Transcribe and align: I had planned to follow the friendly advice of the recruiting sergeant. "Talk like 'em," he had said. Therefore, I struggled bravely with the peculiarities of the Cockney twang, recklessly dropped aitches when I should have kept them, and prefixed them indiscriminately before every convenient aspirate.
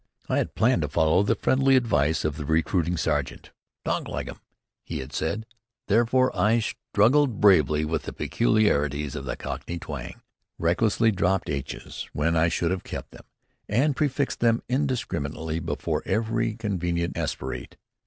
I 0.27 0.37
had 0.39 0.55
planned 0.55 0.81
to 0.81 0.87
follow 0.89 1.21
the 1.21 1.35
friendly 1.35 1.75
advice 1.75 2.25
of 2.25 2.35
the 2.35 2.43
recruiting 2.43 2.97
sergeant. 2.97 3.51
"Talk 3.85 4.07
like 4.07 4.27
'em," 4.29 4.39
he 4.83 4.97
had 4.97 5.13
said. 5.13 5.45
Therefore, 5.87 6.35
I 6.35 6.57
struggled 6.57 7.39
bravely 7.39 7.85
with 7.85 8.01
the 8.01 8.11
peculiarities 8.13 9.15
of 9.15 9.25
the 9.25 9.35
Cockney 9.35 9.77
twang, 9.77 10.19
recklessly 10.57 11.11
dropped 11.11 11.49
aitches 11.51 12.07
when 12.13 12.35
I 12.35 12.47
should 12.47 12.71
have 12.71 12.83
kept 12.83 13.11
them, 13.11 13.25
and 13.69 13.95
prefixed 13.95 14.39
them 14.39 14.63
indiscriminately 14.67 15.59
before 15.59 16.01
every 16.07 16.55
convenient 16.55 17.15
aspirate. 17.15 17.77